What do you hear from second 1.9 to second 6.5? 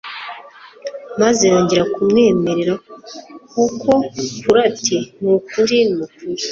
kumwemerera uko kuri ati: "Ni ukuri, ni ukuri